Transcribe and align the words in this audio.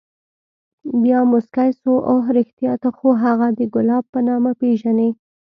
بيا 1.03 1.19
موسكى 1.31 1.67
سو 1.81 1.93
اوه 2.09 2.25
رښتيا 2.37 2.73
ته 2.81 2.89
خو 2.97 3.07
هغه 3.23 3.47
د 3.57 3.59
ګلاب 3.73 4.03
په 4.13 4.19
نامه 4.27 4.51
پېژنې. 4.61 5.09